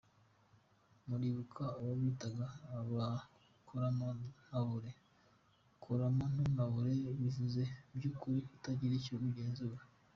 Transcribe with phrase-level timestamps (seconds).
[1.07, 2.45] Muribuka abo bitaga
[2.93, 3.07] ba
[3.67, 4.91] ‘koramontabure’,
[5.83, 9.81] koramontabure bivuze mu by’ukuri kutagira icyo ugenzura.